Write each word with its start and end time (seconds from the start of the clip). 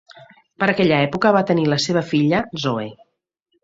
Per 0.63 0.69
aquella 0.73 0.97
època 1.09 1.33
va 1.37 1.45
tenir 1.53 1.69
a 1.69 1.75
la 1.77 1.81
seva 1.87 2.07
filla, 2.11 2.45
Zoe. 2.67 2.93